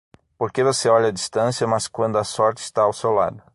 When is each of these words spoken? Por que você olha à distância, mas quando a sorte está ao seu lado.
Por 0.35 0.51
que 0.51 0.63
você 0.63 0.89
olha 0.89 1.09
à 1.09 1.11
distância, 1.11 1.67
mas 1.67 1.87
quando 1.87 2.17
a 2.17 2.23
sorte 2.23 2.63
está 2.63 2.81
ao 2.81 2.91
seu 2.91 3.11
lado. 3.11 3.43